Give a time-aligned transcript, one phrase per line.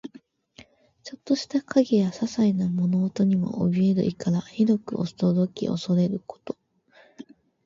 [1.03, 6.57] ちょっとした影やささいな物音にもおびえる意から、ひどく驚き怖れること。